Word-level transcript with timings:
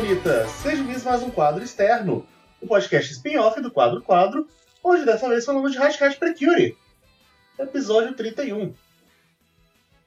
bonita! 0.00 0.46
Seja 0.46 0.76
bem-vindos 0.76 1.04
a 1.04 1.10
mais 1.10 1.22
um 1.24 1.30
quadro 1.30 1.64
externo, 1.64 2.24
o 2.60 2.66
um 2.66 2.68
podcast 2.68 3.12
spin-off 3.14 3.60
do 3.60 3.68
quadro 3.68 4.00
Quadro, 4.00 4.46
hoje 4.80 5.04
dessa 5.04 5.28
vez 5.28 5.44
falamos 5.44 5.72
de 5.72 5.78
Hashtag 5.78 6.14
Precure, 6.14 6.76
episódio 7.58 8.14
31. 8.14 8.74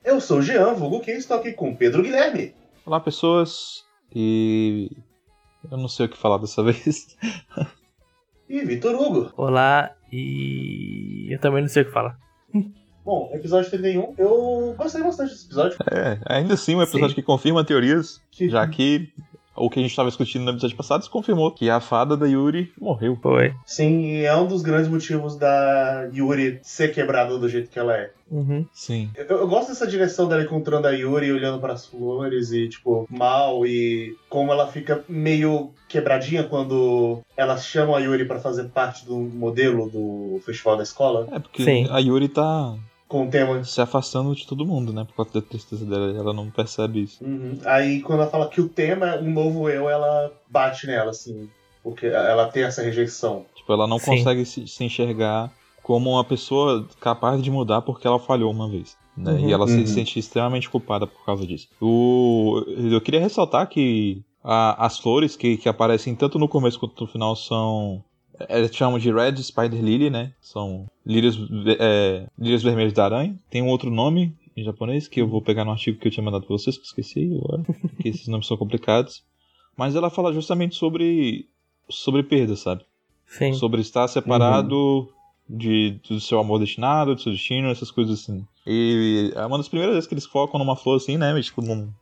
Eu 0.02 0.22
sou 0.22 0.38
o 0.38 0.42
Jean, 0.42 0.74
vulgo 0.76 1.02
quem 1.02 1.16
estou 1.16 1.36
aqui 1.36 1.52
com 1.52 1.76
Pedro 1.76 2.04
Guilherme. 2.04 2.56
Olá, 2.86 3.02
pessoas, 3.02 3.84
e 4.16 4.90
eu 5.70 5.78
não 5.78 5.90
sei 5.90 6.06
o 6.06 6.10
que 6.10 6.18
falar 6.18 6.38
dessa 6.38 6.64
vez. 6.64 7.18
e 8.48 8.64
Vitor 8.64 8.96
Hugo. 8.96 9.34
Olá, 9.36 9.94
e 10.10 11.28
eu 11.34 11.40
também 11.40 11.64
não 11.64 11.70
sei 11.70 11.84
o 11.84 11.88
que 11.88 11.92
falar. 11.92 12.18
Bom, 13.04 13.30
episódio 13.34 13.70
31, 13.70 14.16
eu 14.18 14.74
gostei 14.78 15.04
bastante 15.04 15.32
desse 15.32 15.48
episódio. 15.48 15.78
É, 15.92 16.18
ainda 16.28 16.54
assim 16.54 16.76
um 16.76 16.82
episódio 16.82 17.10
Sim. 17.10 17.16
que 17.16 17.24
confirma 17.24 17.66
teorias, 17.66 18.22
que... 18.32 18.48
já 18.48 18.66
que 18.66 19.12
o 19.56 19.70
que 19.70 19.80
a 19.80 19.82
gente 19.82 19.92
estava 19.92 20.10
discutindo 20.10 20.44
no 20.44 20.52
episódio 20.52 20.78
passado 20.78 21.04
se 21.04 21.10
confirmou 21.10 21.52
que 21.52 21.70
a 21.70 21.80
fada 21.80 22.16
da 22.16 22.26
Yuri 22.26 22.72
morreu. 22.80 23.18
Foi. 23.22 23.54
Sim, 23.66 24.02
e 24.02 24.24
é 24.24 24.36
um 24.36 24.48
dos 24.48 24.62
grandes 24.62 24.90
motivos 24.90 25.36
da 25.36 26.10
Yuri 26.14 26.60
ser 26.64 26.94
quebrada 26.94 27.38
do 27.38 27.50
jeito 27.50 27.70
que 27.70 27.78
ela 27.78 27.96
é. 27.96 28.12
Uhum. 28.30 28.66
Sim. 28.74 29.10
Eu, 29.16 29.40
eu, 29.40 29.48
gosto 29.48 29.70
dessa 29.70 29.86
direção 29.86 30.28
dela 30.28 30.42
encontrando 30.42 30.88
a 30.88 30.92
Yuri, 30.92 31.32
olhando 31.32 31.60
para 31.60 31.74
as 31.74 31.86
flores 31.86 32.52
e, 32.54 32.70
tipo, 32.70 33.06
mal 33.10 33.66
e 33.66 34.16
como 34.30 34.54
ela 34.54 34.68
fica 34.68 35.04
meio 35.10 35.72
quebradinha 35.90 36.46
quando 36.46 37.20
elas 37.36 37.66
chamam 37.66 37.94
a 37.94 38.00
Yuri 38.00 38.24
para 38.24 38.40
fazer 38.40 38.70
parte 38.70 39.06
do 39.06 39.18
modelo 39.18 39.90
do 39.90 40.40
festival 40.46 40.78
da 40.78 40.84
escola. 40.84 41.28
É, 41.30 41.40
porque 41.40 41.64
Sim. 41.64 41.88
a 41.92 42.00
Yuri 42.00 42.30
tá 42.30 42.74
com 43.12 43.28
o 43.28 43.30
tema. 43.30 43.62
Se 43.66 43.82
afastando 43.82 44.34
de 44.34 44.48
todo 44.48 44.66
mundo, 44.66 44.94
né? 44.94 45.04
Por 45.04 45.14
conta 45.14 45.42
da 45.42 45.46
tristeza 45.46 45.86
dela. 45.86 46.18
Ela 46.18 46.34
não 46.34 46.50
percebe 46.50 47.04
isso. 47.04 47.22
Uhum. 47.22 47.60
Aí 47.66 48.02
quando 48.02 48.22
ela 48.22 48.32
fala 48.32 48.48
que 48.48 48.62
o 48.62 48.70
tema 48.70 49.08
é 49.08 49.20
um 49.20 49.30
novo 49.30 49.70
eu, 49.70 49.90
ela 49.90 50.32
bate 50.50 50.88
nela, 50.88 51.12
assim. 51.12 51.50
Porque 51.84 52.06
ela 52.06 52.48
tem 52.48 52.64
essa 52.64 52.82
rejeição. 52.82 53.46
Tipo, 53.54 53.74
ela 53.74 53.86
não 53.86 54.00
Sim. 54.00 54.12
consegue 54.12 54.46
se, 54.46 54.66
se, 54.66 54.84
enxergar 54.84 55.52
como 55.84 56.12
uma 56.12 56.24
pessoa 56.24 56.88
capaz 57.02 57.42
de 57.42 57.52
mudar 57.52 57.82
porque 57.82 58.08
ela 58.08 58.20
falhou 58.20 58.50
uma 58.50 58.70
vez. 58.70 58.96
Né? 59.18 59.34
Uhum. 59.34 59.50
E 59.50 59.52
ela 59.52 59.66
uhum. 59.66 59.86
se 59.86 59.88
sente 59.88 60.18
extremamente 60.18 60.70
culpada 60.70 61.06
por 61.06 61.26
causa 61.26 61.46
disso. 61.46 61.68
O... 61.82 62.64
Eu 62.68 63.02
queria 63.02 63.20
ressaltar 63.20 63.68
que 63.68 64.24
a, 64.42 64.86
as 64.86 65.00
flores 65.00 65.36
que, 65.36 65.58
que 65.58 65.68
aparecem 65.68 66.16
tanto 66.16 66.40
no 66.40 66.48
começo 66.48 66.80
quanto 66.80 67.04
no 67.04 67.12
final 67.12 67.36
são 67.36 68.02
eles 68.50 68.76
chamam 68.76 69.00
de 69.00 69.12
Red 69.12 69.38
Spider 69.38 69.82
Lily, 69.82 70.10
né? 70.10 70.34
São 70.42 70.88
lírias, 71.06 71.38
é, 71.80 72.28
lírias 72.38 72.64
vermelhas 72.64 72.94
da 72.94 73.06
aranha. 73.06 73.36
Tem 73.50 73.62
um 73.62 73.68
outro 73.68 73.90
nome 73.90 74.36
em 74.56 74.64
japonês 74.64 75.08
que 75.08 75.22
eu 75.22 75.28
vou 75.28 75.42
pegar 75.42 75.66
no 75.66 75.72
artigo 75.72 76.00
que 76.00 76.08
eu 76.08 76.12
tinha 76.12 76.24
mandado 76.24 76.46
pra 76.46 76.58
vocês, 76.58 76.76
que 76.78 76.84
eu 76.84 76.86
esqueci 76.86 77.40
agora, 77.44 77.64
porque 77.82 78.10
esses 78.10 78.28
nomes 78.28 78.48
são 78.48 78.58
complicados. 78.58 79.24
Mas 79.76 79.96
ela 79.96 80.10
fala 80.10 80.34
justamente 80.34 80.76
sobre, 80.76 81.48
sobre 81.90 82.24
perda, 82.24 82.56
sabe? 82.56 82.84
Sim. 83.26 83.54
Sobre 83.54 83.82
estar 83.82 84.08
separado 84.08 84.76
uhum. 84.76 85.08
de, 85.58 86.00
do 86.08 86.20
seu 86.20 86.40
amor 86.40 86.60
destinado, 86.60 87.16
do 87.16 87.22
seu 87.22 87.32
destino, 87.32 87.70
essas 87.70 87.90
coisas 87.90 88.22
assim. 88.22 88.46
E 88.68 89.32
é 89.36 89.46
uma 89.46 89.58
das 89.58 89.70
primeiras 89.70 89.96
vezes 89.96 90.08
que 90.08 90.14
eles 90.14 90.26
focam 90.26 90.60
numa 90.60 90.76
flor 90.76 90.98
assim, 90.98 91.18
né? 91.18 91.34
Mas, 91.34 91.46
tipo, 91.46 91.62
não, 91.62 91.94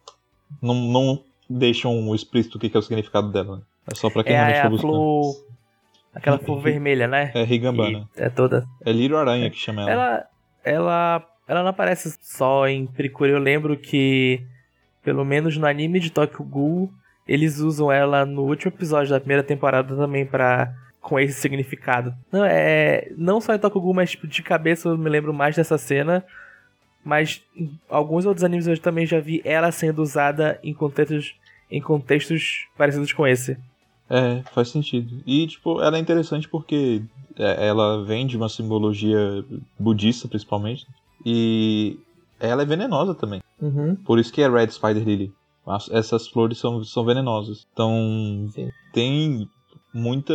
não, 0.61 0.73
não 0.73 1.23
deixam 1.49 2.13
explícito 2.15 2.57
o 2.57 2.59
que 2.59 2.75
é 2.75 2.79
o 2.79 2.81
significado 2.81 3.31
dela. 3.31 3.57
Né? 3.57 3.61
É 3.91 3.95
só 3.95 4.09
pra 4.09 4.23
quem 4.23 4.33
é, 4.33 4.37
realmente 4.37 4.57
é 4.57 4.63
tá 4.63 4.69
buscando. 4.69 4.91
Flor 4.91 5.49
Aquela 6.20 6.38
flor 6.38 6.62
vermelha, 6.62 7.08
né? 7.08 7.31
É 7.34 7.44
Rigambana. 7.44 8.08
é 8.16 8.30
toda. 8.30 8.67
É 8.86 8.92
Lírio 8.92 9.17
Aranha 9.17 9.50
que 9.50 9.58
chama 9.58 9.81
ela. 9.81 9.92
Ela, 9.92 10.25
ela, 10.64 11.30
ela 11.48 11.62
não 11.62 11.70
aparece 11.70 12.14
só 12.22 12.67
em 12.67 12.86
Precure. 12.86 13.31
Eu 13.31 13.39
lembro 13.39 13.78
que, 13.78 14.42
pelo 15.02 15.23
menos 15.23 15.56
no 15.58 15.66
anime 15.66 16.00
de 16.00 16.12
Tokyo 16.12 16.44
Ghoul, 16.44 16.92
eles 17.25 17.59
usam 17.59 17.91
ela 17.91 18.25
no 18.25 18.41
último 18.41 18.72
episódio 18.72 19.12
da 19.12 19.19
primeira 19.19 19.44
temporada 19.44 19.96
também 19.96 20.25
para 20.25 20.74
com 21.00 21.18
esse 21.18 21.40
significado. 21.40 22.13
Não 22.31 22.44
é, 22.44 23.08
não 23.16 23.40
só 23.40 23.56
em 23.56 23.59
Tokyo 23.59 23.79
Ghoul, 23.79 23.94
mas 23.94 24.12
tipo, 24.12 24.28
de 24.28 24.44
cabeça 24.44 24.90
eu 24.90 24.97
me 24.97 25.09
lembro 25.09 25.34
mais 25.34 25.56
dessa 25.56 25.78
cena. 25.78 26.24
Mas 27.03 27.41
em 27.56 27.72
alguns 27.90 28.25
outros 28.25 28.44
animes 28.44 28.68
eu 28.68 28.78
também 28.78 29.06
já 29.06 29.22
vi 29.22 29.41
ela 29.46 29.72
sendo 29.72 30.02
usada 30.02 30.59
em 30.62 30.74
contextos, 30.74 31.34
em 31.72 31.79
contextos 31.79 32.68
parecidos 32.78 33.13
com 33.13 33.25
esse. 33.25 33.58
É, 34.09 34.42
faz 34.53 34.70
sentido. 34.70 35.22
E, 35.25 35.46
tipo, 35.47 35.81
ela 35.81 35.97
é 35.97 36.00
interessante 36.00 36.50
porque 36.50 37.03
é, 37.38 37.68
ela 37.68 38.03
vem 38.03 38.25
de 38.25 38.36
uma 38.36 38.50
simbologia 38.50 39.46
budista, 39.78 40.28
principalmente. 40.28 40.88
E 41.25 42.00
ela 42.40 42.64
é 42.64 42.66
venenosa 42.66 43.14
também. 43.14 43.42
Uhum. 43.62 43.96
Por 43.96 44.20
isso 44.20 44.34
que 44.34 44.42
é 44.42 44.50
Red 44.50 44.72
Spider 44.72 45.03
Lily. 45.03 45.34
Essas 45.92 46.28
flores 46.28 46.58
são, 46.58 46.84
são 46.84 47.06
venenosas. 47.06 47.68
Então, 47.72 48.50
Sim. 48.53 48.72
tem 48.92 49.47
muita, 49.94 50.34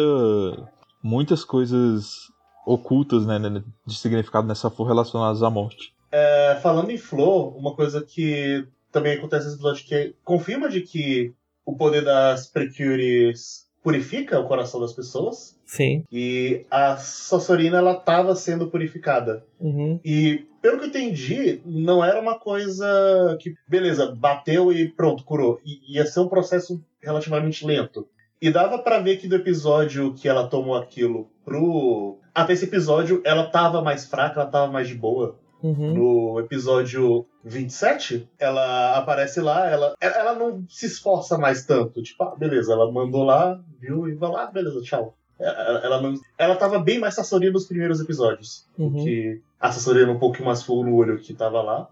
muitas 1.02 1.44
coisas 1.44 2.28
ocultas, 2.66 3.26
né, 3.26 3.38
de 3.86 3.94
significado 3.94 4.46
nessa 4.46 4.70
flor 4.70 4.88
relacionadas 4.88 5.42
à 5.42 5.50
morte. 5.50 5.92
É, 6.10 6.58
falando 6.62 6.90
em 6.90 6.96
flor, 6.96 7.56
uma 7.56 7.74
coisa 7.74 8.00
que 8.00 8.66
também 8.92 9.14
acontece 9.14 9.46
nesse 9.46 9.56
episódio 9.56 9.84
que 9.84 10.14
confirma 10.24 10.68
de 10.68 10.80
que 10.80 11.34
o 11.66 11.76
poder 11.76 12.04
das 12.04 12.46
Precures 12.46 13.63
purifica 13.84 14.40
o 14.40 14.48
coração 14.48 14.80
das 14.80 14.94
pessoas. 14.94 15.60
Sim. 15.66 16.04
E 16.10 16.64
a 16.70 16.96
Sassorina, 16.96 17.76
ela 17.76 17.94
tava 17.94 18.34
sendo 18.34 18.68
purificada. 18.68 19.44
Uhum. 19.60 20.00
E, 20.02 20.46
pelo 20.62 20.78
que 20.78 20.84
eu 20.84 20.88
entendi, 20.88 21.60
não 21.66 22.02
era 22.02 22.18
uma 22.18 22.38
coisa 22.38 23.36
que, 23.38 23.54
beleza, 23.68 24.10
bateu 24.10 24.72
e 24.72 24.88
pronto, 24.88 25.22
curou. 25.22 25.60
I 25.64 25.96
ia 25.96 26.06
ser 26.06 26.20
um 26.20 26.28
processo 26.28 26.82
relativamente 27.02 27.66
lento. 27.66 28.08
E 28.40 28.50
dava 28.50 28.78
para 28.78 29.00
ver 29.00 29.18
que 29.18 29.28
do 29.28 29.36
episódio 29.36 30.14
que 30.14 30.28
ela 30.28 30.48
tomou 30.48 30.74
aquilo 30.74 31.28
pro. 31.44 32.18
Até 32.34 32.54
esse 32.54 32.64
episódio, 32.64 33.20
ela 33.24 33.44
tava 33.44 33.82
mais 33.82 34.06
fraca, 34.06 34.40
ela 34.40 34.50
tava 34.50 34.72
mais 34.72 34.88
de 34.88 34.94
boa. 34.94 35.38
Uhum. 35.64 35.94
No 35.94 36.40
episódio 36.40 37.24
27, 37.42 38.28
ela 38.38 38.98
aparece 38.98 39.40
lá, 39.40 39.66
ela, 39.66 39.94
ela 39.98 40.34
não 40.34 40.62
se 40.68 40.84
esforça 40.84 41.38
mais 41.38 41.64
tanto. 41.64 42.02
Tipo, 42.02 42.22
ah, 42.24 42.36
beleza, 42.36 42.74
ela 42.74 42.92
mandou 42.92 43.24
lá, 43.24 43.58
viu, 43.80 44.06
e 44.06 44.14
vai 44.14 44.30
lá, 44.30 44.44
beleza, 44.44 44.82
tchau. 44.82 45.16
Ela, 45.40 45.80
ela, 45.82 46.02
não, 46.02 46.14
ela 46.36 46.56
tava 46.56 46.78
bem 46.78 46.98
mais 46.98 47.14
sassorina 47.14 47.52
nos 47.52 47.64
primeiros 47.64 47.98
episódios. 47.98 48.66
Uhum. 48.78 48.92
Que 49.04 49.40
a 49.58 49.72
sassorina 49.72 50.12
um 50.12 50.18
pouco 50.18 50.44
mais 50.44 50.62
fogo 50.62 50.84
no 50.84 50.96
olho 50.96 51.18
que 51.18 51.32
tava 51.32 51.62
lá. 51.62 51.88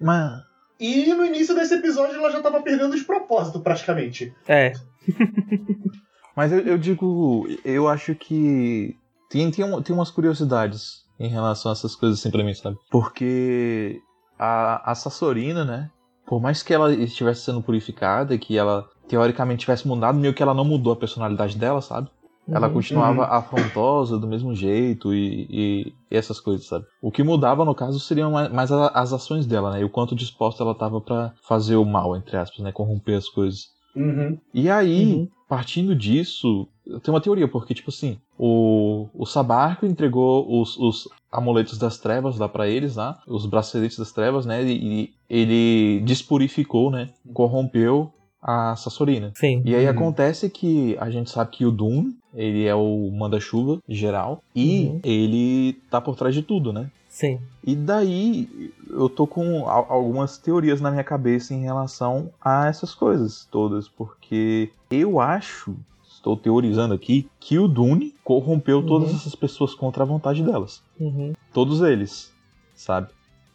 Mas... 0.00 0.40
E 0.80 1.12
no 1.12 1.26
início 1.26 1.54
desse 1.54 1.74
episódio 1.74 2.16
ela 2.16 2.30
já 2.30 2.40
tava 2.40 2.62
perdendo 2.62 2.96
de 2.96 3.04
propósito, 3.04 3.60
praticamente. 3.60 4.34
É. 4.48 4.72
Mas 6.34 6.50
eu, 6.50 6.60
eu, 6.60 6.78
digo, 6.78 7.46
eu 7.62 7.86
acho 7.86 8.14
que 8.14 8.96
tem, 9.28 9.50
tem, 9.50 9.82
tem 9.82 9.94
umas 9.94 10.10
curiosidades 10.10 11.02
em 11.22 11.28
relação 11.28 11.70
a 11.70 11.72
essas 11.72 11.94
coisas 11.94 12.18
assim 12.18 12.30
pra 12.30 12.42
mim, 12.42 12.52
sabe? 12.52 12.76
Porque 12.90 14.00
a, 14.38 14.90
a 14.90 14.94
Sassorina, 14.94 15.64
né? 15.64 15.88
Por 16.26 16.40
mais 16.40 16.62
que 16.62 16.74
ela 16.74 16.92
estivesse 16.92 17.42
sendo 17.42 17.62
purificada, 17.62 18.36
que 18.36 18.58
ela 18.58 18.86
teoricamente 19.08 19.60
tivesse 19.60 19.86
mudado, 19.86 20.18
meio 20.18 20.34
que 20.34 20.42
ela 20.42 20.54
não 20.54 20.64
mudou 20.64 20.92
a 20.92 20.96
personalidade 20.96 21.56
dela, 21.56 21.80
sabe? 21.80 22.08
Ela 22.48 22.66
uhum, 22.66 22.74
continuava 22.74 23.26
afrontosa 23.26 24.18
do 24.18 24.26
mesmo 24.26 24.52
jeito 24.52 25.14
e, 25.14 25.46
e, 25.48 25.94
e, 26.10 26.16
essas 26.16 26.40
coisas, 26.40 26.66
sabe? 26.66 26.84
O 27.00 27.12
que 27.12 27.22
mudava, 27.22 27.64
no 27.64 27.74
caso, 27.74 28.00
seriam 28.00 28.32
mais, 28.32 28.50
mais 28.50 28.72
as 28.72 29.12
ações 29.12 29.46
dela, 29.46 29.70
né? 29.70 29.80
E 29.80 29.84
o 29.84 29.90
quanto 29.90 30.16
disposta 30.16 30.62
ela 30.62 30.72
estava 30.72 31.00
para 31.00 31.32
fazer 31.46 31.76
o 31.76 31.84
mal, 31.84 32.16
entre 32.16 32.36
aspas, 32.36 32.58
né? 32.58 32.72
Corromper 32.72 33.16
as 33.16 33.28
coisas. 33.28 33.66
Uhum. 33.94 34.38
E 34.52 34.68
aí, 34.68 35.14
uhum. 35.14 35.28
partindo 35.48 35.94
disso, 35.94 36.66
eu 36.92 37.00
tenho 37.00 37.14
uma 37.14 37.20
teoria, 37.20 37.48
porque, 37.48 37.74
tipo 37.74 37.90
assim, 37.90 38.18
o, 38.38 39.08
o 39.14 39.24
Sabarco 39.24 39.86
entregou 39.86 40.60
os, 40.60 40.76
os 40.76 41.08
amuletos 41.30 41.78
das 41.78 41.98
trevas 41.98 42.38
lá 42.38 42.48
para 42.48 42.68
eles, 42.68 42.96
lá, 42.96 43.20
os 43.26 43.46
braceletes 43.46 43.98
das 43.98 44.12
trevas, 44.12 44.44
né? 44.44 44.62
E, 44.62 45.02
e 45.02 45.14
ele 45.28 46.00
despurificou, 46.04 46.90
né? 46.90 47.08
Corrompeu 47.32 48.12
a 48.42 48.74
Sassorina. 48.76 49.32
Sim. 49.36 49.62
E 49.64 49.74
aí 49.74 49.84
uhum. 49.84 49.90
acontece 49.90 50.50
que 50.50 50.96
a 51.00 51.08
gente 51.08 51.30
sabe 51.30 51.52
que 51.52 51.64
o 51.64 51.70
Doom, 51.70 52.12
ele 52.34 52.66
é 52.66 52.74
o 52.74 53.10
manda-chuva 53.12 53.78
geral 53.88 54.42
e 54.54 54.86
uhum. 54.86 55.00
ele 55.04 55.74
tá 55.90 56.00
por 56.00 56.16
trás 56.16 56.34
de 56.34 56.42
tudo, 56.42 56.72
né? 56.72 56.90
Sim. 57.08 57.38
E 57.62 57.76
daí 57.76 58.72
eu 58.88 59.08
tô 59.08 59.26
com 59.26 59.68
algumas 59.68 60.38
teorias 60.38 60.80
na 60.80 60.90
minha 60.90 61.04
cabeça 61.04 61.54
em 61.54 61.62
relação 61.62 62.30
a 62.40 62.66
essas 62.66 62.94
coisas 62.94 63.46
todas, 63.50 63.86
porque 63.86 64.70
eu 64.90 65.20
acho, 65.20 65.76
estou 66.22 66.36
teorizando 66.36 66.94
aqui, 66.94 67.28
que 67.40 67.58
o 67.58 67.66
Dune 67.66 68.14
corrompeu 68.22 68.78
uhum. 68.78 68.86
todas 68.86 69.10
essas 69.10 69.34
pessoas 69.34 69.74
contra 69.74 70.04
a 70.04 70.06
vontade 70.06 70.42
delas. 70.42 70.82
Uhum. 70.98 71.32
Todos 71.52 71.82
eles, 71.82 72.32
sabe? 72.74 73.08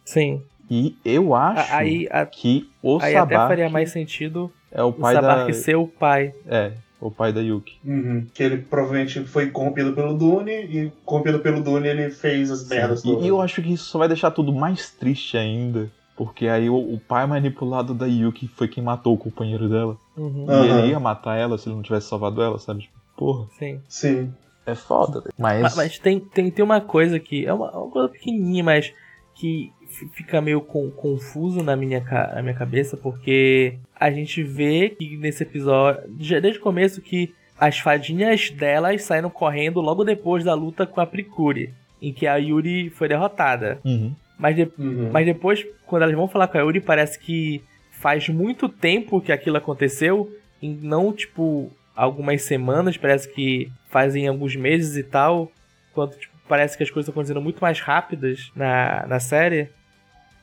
Sim. 0.04 0.42
E 0.70 0.94
eu 1.02 1.34
acho 1.34 1.74
aí, 1.74 2.06
a, 2.10 2.26
que 2.26 2.68
o 2.82 2.98
aí 3.00 3.16
até 3.16 3.36
faria 3.36 3.70
mais 3.70 3.90
sentido 3.90 4.52
é 4.70 4.82
o 4.82 4.92
pai 4.92 5.16
o 5.16 5.22
da... 5.22 5.52
ser 5.54 5.76
o 5.76 5.86
pai. 5.86 6.34
É, 6.46 6.72
o 7.00 7.10
pai 7.10 7.32
da 7.32 7.40
Yuki. 7.40 7.78
Uhum. 7.82 8.26
Que 8.34 8.42
ele 8.42 8.58
provavelmente 8.58 9.24
foi 9.24 9.50
corrompido 9.50 9.94
pelo 9.94 10.12
Dune 10.12 10.52
e 10.52 10.92
corrompido 11.06 11.38
pelo 11.40 11.62
Dune 11.62 11.88
ele 11.88 12.10
fez 12.10 12.50
as 12.50 12.68
merdas 12.68 13.02
todas. 13.02 13.24
E 13.24 13.28
eu 13.28 13.40
acho 13.40 13.62
que 13.62 13.72
isso 13.72 13.84
só 13.84 13.98
vai 13.98 14.08
deixar 14.08 14.30
tudo 14.30 14.52
mais 14.52 14.90
triste 14.90 15.38
ainda. 15.38 15.90
Porque 16.18 16.48
aí 16.48 16.68
o, 16.68 16.76
o 16.76 16.98
pai 16.98 17.26
manipulado 17.26 17.94
da 17.94 18.04
Yuki 18.04 18.48
foi 18.48 18.66
quem 18.66 18.82
matou 18.82 19.14
o 19.14 19.18
companheiro 19.18 19.68
dela. 19.68 19.96
Uhum. 20.18 20.46
E 20.48 20.68
ele 20.70 20.88
ia 20.88 21.00
matar 21.00 21.36
ela 21.36 21.56
se 21.56 21.68
ele 21.68 21.76
não 21.76 21.82
tivesse 21.82 22.08
salvado 22.08 22.42
ela, 22.42 22.58
sabe? 22.58 22.80
Tipo, 22.82 22.98
porra, 23.16 23.46
Sim. 23.58 23.80
Sim. 23.88 24.34
é 24.66 24.74
foda. 24.74 25.22
Mas, 25.38 25.62
Ma- 25.62 25.82
Mas 25.82 25.98
tem, 25.98 26.18
tem, 26.20 26.50
tem 26.50 26.64
uma 26.64 26.80
coisa 26.80 27.18
que. 27.18 27.46
É 27.46 27.52
uma, 27.52 27.70
uma 27.70 27.90
coisa 27.90 28.08
pequenininha, 28.08 28.64
mas 28.64 28.92
que 29.34 29.72
fica 30.14 30.40
meio 30.40 30.60
com- 30.60 30.90
confuso 30.90 31.62
na 31.62 31.74
minha, 31.76 32.00
na 32.34 32.42
minha 32.42 32.54
cabeça, 32.54 32.96
porque 32.96 33.78
a 33.98 34.10
gente 34.10 34.42
vê 34.42 34.90
que 34.90 35.16
nesse 35.16 35.42
episódio, 35.44 36.02
já 36.18 36.40
desde 36.40 36.58
o 36.58 36.62
começo, 36.62 37.00
que 37.00 37.32
as 37.58 37.78
fadinhas 37.78 38.50
delas 38.50 39.02
saíram 39.02 39.30
correndo 39.30 39.80
logo 39.80 40.04
depois 40.04 40.44
da 40.44 40.54
luta 40.54 40.86
com 40.86 41.00
a 41.00 41.06
Prikuri, 41.06 41.72
em 42.02 42.12
que 42.12 42.26
a 42.26 42.36
Yuri 42.36 42.90
foi 42.90 43.08
derrotada. 43.08 43.80
Uhum. 43.84 44.12
Mas, 44.38 44.54
de- 44.56 44.70
Uhum. 44.78 45.10
mas 45.12 45.24
depois, 45.26 45.66
quando 45.86 46.02
elas 46.02 46.14
vão 46.14 46.28
falar 46.28 46.46
com 46.48 46.58
a 46.58 46.60
Yuri, 46.60 46.80
parece 46.80 47.18
que 47.18 47.62
faz 47.98 48.28
muito 48.28 48.68
tempo 48.68 49.20
que 49.20 49.32
aquilo 49.32 49.56
aconteceu, 49.56 50.32
e 50.62 50.68
não, 50.68 51.12
tipo, 51.12 51.70
algumas 51.94 52.42
semanas, 52.42 52.96
parece 52.96 53.32
que 53.32 53.70
fazem 53.88 54.28
alguns 54.28 54.54
meses 54.54 54.96
e 54.96 55.02
tal, 55.02 55.50
quando, 55.92 56.16
tipo, 56.16 56.32
parece 56.48 56.76
que 56.76 56.82
as 56.82 56.90
coisas 56.90 57.08
estão 57.08 57.12
acontecendo 57.12 57.42
muito 57.42 57.60
mais 57.60 57.80
rápidas 57.80 58.50
na, 58.54 59.04
na 59.06 59.20
série. 59.20 59.68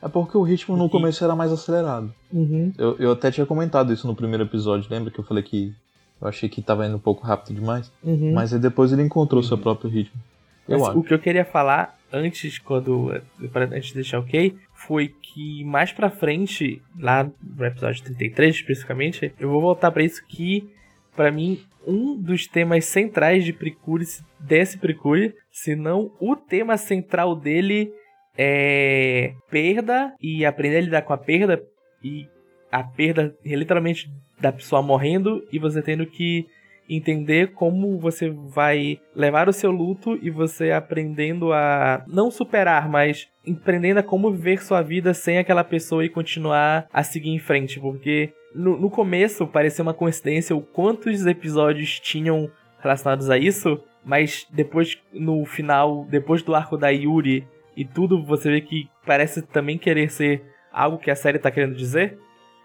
É 0.02 0.08
porque 0.08 0.38
o 0.38 0.44
ritmo 0.44 0.76
no 0.76 0.90
começo 0.90 1.24
era 1.24 1.36
mais 1.36 1.52
acelerado. 1.52 2.14
Uhum. 2.32 2.74
Eu, 2.78 2.98
eu 3.00 3.12
até 3.14 3.32
tinha 3.32 3.46
comentado 3.46 3.94
isso 3.94 4.06
no 4.06 4.16
primeiro 4.16 4.44
episódio, 4.44 4.92
lembra 4.92 5.10
que 5.10 5.20
eu 5.20 5.24
falei 5.24 5.42
que 5.42 5.74
eu 6.22 6.28
achei 6.28 6.50
que 6.50 6.62
tava 6.62 6.86
indo 6.86 6.98
um 6.98 7.00
pouco 7.00 7.26
rápido 7.26 7.56
demais? 7.56 7.92
Uhum. 8.04 8.34
Mas 8.34 8.54
aí 8.54 8.60
depois 8.60 8.92
ele 8.92 9.02
encontrou 9.02 9.42
seu 9.42 9.58
próprio 9.58 9.90
ritmo. 9.90 10.20
Eu 10.68 10.80
Mas 10.80 10.90
acho. 10.90 11.00
o 11.00 11.04
que 11.04 11.14
eu 11.14 11.20
queria 11.20 11.46
falar 11.46 11.95
antes, 12.12 12.58
quando 12.60 13.12
pra- 13.52 13.66
antes 13.66 13.90
de 13.90 13.96
deixar 13.96 14.20
ok, 14.20 14.56
foi 14.74 15.08
que 15.08 15.64
mais 15.66 15.92
pra 15.92 16.10
frente, 16.10 16.82
lá 17.00 17.24
no 17.24 17.66
episódio 17.66 18.04
33 18.04 18.56
especificamente, 18.56 19.34
eu 19.40 19.50
vou 19.50 19.62
voltar 19.62 19.92
pra 19.92 20.04
isso 20.04 20.26
que, 20.28 20.70
pra 21.16 21.32
mim, 21.32 21.60
um 21.88 22.16
dos 22.16 22.48
temas 22.48 22.86
centrais 22.86 23.44
de 23.44 23.54
Precure, 23.54 24.06
desse 24.40 24.78
Precure, 24.78 25.34
se 25.52 25.76
não 25.76 26.12
o 26.20 26.36
tema 26.36 26.78
central 26.78 27.36
dele 27.36 27.92
é 28.38 29.34
perda 29.50 30.14
e 30.22 30.46
aprender 30.46 30.78
a 30.78 30.82
lidar 30.82 31.02
com 31.04 31.14
a 31.14 31.18
perda 31.18 31.62
e 32.04 32.28
a 32.72 32.84
perda 32.84 33.36
literalmente 33.46 34.12
da 34.40 34.52
pessoa 34.52 34.82
morrendo 34.82 35.48
e 35.52 35.58
você 35.60 35.82
tendo 35.82 36.06
que 36.06 36.46
entender 36.90 37.54
como 37.54 37.98
você 38.00 38.30
vai 38.30 39.00
levar 39.16 39.50
o 39.50 39.54
seu 39.54 39.72
luto 39.72 40.18
e 40.22 40.30
você 40.30 40.72
aprendendo 40.72 41.52
a 41.52 42.04
não 42.08 42.30
superar, 42.30 42.88
mas 42.90 43.28
aprendendo 43.48 44.00
a 44.00 44.04
como 44.04 44.32
viver 44.32 44.62
sua 44.64 44.82
vida 44.82 45.14
sem 45.14 45.38
aquela 45.38 45.64
pessoa 45.64 46.06
e 46.06 46.10
continuar 46.10 46.88
a 46.92 47.04
seguir 47.04 47.30
em 47.32 47.40
frente, 47.40 47.80
porque 47.80 48.32
no, 48.54 48.80
no 48.80 48.90
começo 48.90 49.46
parecia 49.48 49.84
uma 49.84 49.94
coincidência 49.94 50.56
o 50.56 50.62
quantos 50.62 51.26
episódios 51.26 52.00
tinham 52.00 52.50
relacionados 52.80 53.30
a 53.30 53.38
isso, 53.38 53.80
mas 54.04 54.48
depois 54.52 54.98
no 55.12 55.44
final, 55.46 56.06
depois 56.10 56.44
do 56.44 56.54
arco 56.54 56.78
da 56.78 56.90
Yuri 56.90 57.48
e 57.76 57.84
tudo, 57.84 58.24
você 58.24 58.50
vê 58.52 58.62
que 58.62 58.88
parece 59.06 59.42
também 59.42 59.78
querer 59.78 60.10
ser 60.12 60.44
algo 60.72 60.98
que 60.98 61.10
a 61.10 61.16
série 61.16 61.40
tá 61.40 61.50
querendo 61.50 61.76
dizer 61.76 62.18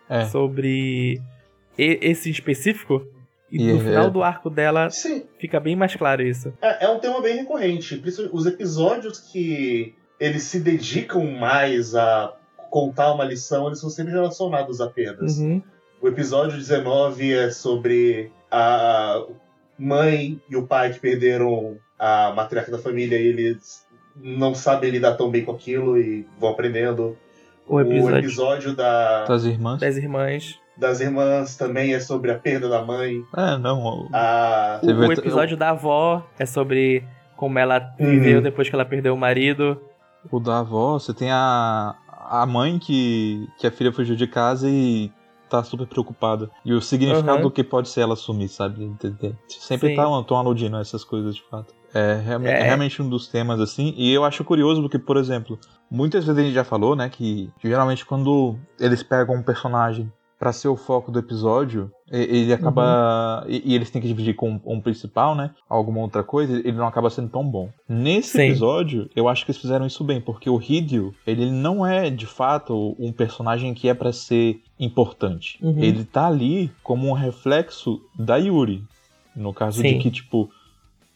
É. 0.08 0.24
sobre 0.24 1.20
esse 1.78 2.28
específico. 2.30 3.02
E 3.50 3.62
E 3.62 3.72
no 3.72 3.80
é- 3.80 3.84
final 3.84 4.10
do 4.10 4.22
arco 4.22 4.48
dela 4.48 4.88
Sim. 4.90 5.24
fica 5.38 5.58
bem 5.58 5.74
mais 5.76 5.94
claro 5.96 6.22
isso. 6.22 6.52
É, 6.62 6.84
é 6.86 6.88
um 6.88 6.98
tema 6.98 7.20
bem 7.20 7.36
recorrente. 7.36 8.02
Os 8.32 8.46
episódios 8.46 9.18
que 9.18 9.94
eles 10.18 10.42
se 10.44 10.60
dedicam 10.60 11.24
mais 11.32 11.94
a 11.94 12.34
contar 12.70 13.12
uma 13.12 13.24
lição, 13.24 13.66
eles 13.66 13.80
são 13.80 13.90
sempre 13.90 14.12
relacionados 14.12 14.80
a 14.80 14.86
perdas. 14.88 15.38
Uhum. 15.38 15.60
O 16.00 16.08
episódio 16.08 16.56
19 16.56 17.32
é 17.34 17.50
sobre 17.50 18.30
a 18.50 19.22
mãe 19.78 20.40
e 20.48 20.56
o 20.56 20.66
pai 20.66 20.92
que 20.92 21.00
perderam 21.00 21.76
a 21.98 22.32
matriarca 22.34 22.70
da 22.70 22.78
família 22.78 23.18
e 23.18 23.26
eles 23.26 23.84
não 24.16 24.54
sabem 24.54 24.90
lidar 24.90 25.14
tão 25.16 25.30
bem 25.30 25.44
com 25.44 25.52
aquilo 25.52 25.98
e 25.98 26.26
vão 26.38 26.50
aprendendo. 26.50 27.16
O 27.66 27.80
episódio, 27.80 28.18
episódio 28.18 28.74
da, 28.74 29.24
Das 29.26 29.44
irmãs. 29.44 29.80
das 29.80 29.96
irmãs. 29.96 30.58
Das 30.76 31.00
irmãs 31.00 31.56
também 31.56 31.92
é 31.94 32.00
sobre 32.00 32.30
a 32.30 32.38
perda 32.38 32.68
da 32.68 32.82
mãe. 32.84 33.22
É, 33.36 33.56
não. 33.58 34.08
A... 34.12 34.80
O, 34.82 34.86
o 34.86 35.12
episódio 35.12 35.56
da 35.56 35.70
avó 35.70 36.22
é 36.38 36.46
sobre 36.46 37.04
como 37.36 37.58
ela 37.58 37.78
viveu 37.98 38.36
Uhum. 38.38 38.42
depois 38.42 38.68
que 38.68 38.74
ela 38.74 38.84
perdeu 38.84 39.14
o 39.14 39.18
marido. 39.18 39.80
O 40.30 40.38
da 40.40 40.58
avó, 40.60 40.98
você 40.98 41.12
tem 41.14 41.30
a, 41.30 41.94
a 42.28 42.44
mãe 42.46 42.78
que, 42.78 43.48
que 43.58 43.66
a 43.66 43.70
filha 43.70 43.92
fugiu 43.92 44.14
de 44.16 44.26
casa 44.26 44.68
e 44.68 45.10
tá 45.48 45.64
super 45.64 45.86
preocupada. 45.86 46.48
E 46.64 46.72
o 46.72 46.80
significado 46.80 47.38
Uhum. 47.38 47.42
do 47.42 47.50
que 47.50 47.64
pode 47.64 47.88
ser 47.88 48.02
ela 48.02 48.14
sumir, 48.16 48.48
sabe? 48.48 48.84
Entender? 48.84 49.34
Sempre 49.48 49.88
Sim. 49.90 49.96
tá 49.96 50.04
tão 50.26 50.36
aludindo 50.36 50.76
a 50.76 50.80
essas 50.80 51.02
coisas, 51.02 51.34
de 51.34 51.42
fato. 51.50 51.74
É, 51.92 52.20
realme- 52.24 52.46
É. 52.48 52.60
é 52.60 52.62
realmente 52.62 53.02
um 53.02 53.08
dos 53.08 53.26
temas, 53.26 53.58
assim. 53.58 53.92
E 53.96 54.12
eu 54.12 54.24
acho 54.24 54.44
curioso 54.44 54.80
porque, 54.80 54.98
por 54.98 55.16
exemplo, 55.16 55.58
muitas 55.90 56.24
vezes 56.24 56.38
a 56.40 56.44
gente 56.44 56.54
já 56.54 56.62
falou, 56.62 56.94
né, 56.94 57.08
que 57.08 57.50
geralmente 57.64 58.06
quando 58.06 58.56
eles 58.78 59.02
pegam 59.02 59.34
um 59.34 59.42
personagem 59.42 60.12
pra 60.40 60.52
ser 60.54 60.68
o 60.68 60.76
foco 60.76 61.12
do 61.12 61.18
episódio, 61.18 61.92
ele 62.10 62.50
acaba. 62.50 63.44
E, 63.46 63.62
e 63.72 63.74
eles 63.74 63.90
têm 63.90 64.00
que 64.00 64.08
dividir 64.08 64.34
com 64.34 64.58
um 64.64 64.80
principal, 64.80 65.34
né? 65.34 65.50
Alguma 65.68 66.00
outra 66.00 66.24
coisa, 66.24 66.54
ele 66.54 66.72
não 66.72 66.86
acaba 66.86 67.10
sendo 67.10 67.28
tão 67.28 67.46
bom. 67.46 67.68
Nesse 67.86 68.30
Sim. 68.30 68.42
episódio, 68.44 69.10
eu 69.14 69.28
acho 69.28 69.44
que 69.44 69.50
eles 69.50 69.60
fizeram 69.60 69.86
isso 69.86 70.02
bem, 70.02 70.18
porque 70.18 70.48
o 70.48 70.58
Hideo, 70.60 71.14
ele 71.26 71.50
não 71.50 71.86
é 71.86 72.08
de 72.08 72.24
fato 72.24 72.96
um 72.98 73.12
personagem 73.12 73.74
que 73.74 73.86
é 73.86 73.92
pra 73.92 74.14
ser 74.14 74.62
importante. 74.80 75.58
Uhum. 75.62 75.78
Ele 75.78 76.04
tá 76.04 76.26
ali 76.26 76.72
como 76.82 77.06
um 77.06 77.12
reflexo 77.12 78.00
da 78.18 78.36
Yuri. 78.36 78.82
No 79.36 79.52
caso 79.52 79.82
Sim. 79.82 79.92
de 79.92 79.98
que, 79.98 80.10
tipo, 80.10 80.50